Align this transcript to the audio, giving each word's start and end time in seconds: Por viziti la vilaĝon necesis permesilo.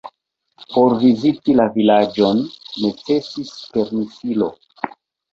Por 0.75 0.93
viziti 1.01 1.53
la 1.59 1.67
vilaĝon 1.75 2.41
necesis 2.85 3.51
permesilo. 3.75 4.49